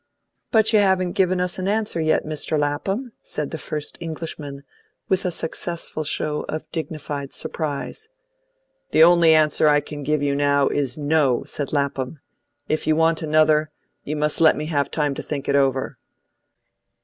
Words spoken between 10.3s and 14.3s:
now is, NO," said Lapham. "If you want another, you